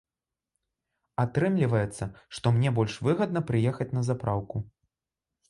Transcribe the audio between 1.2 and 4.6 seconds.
Атрымліваецца, што мне больш выгадна прыехаць на запраўку.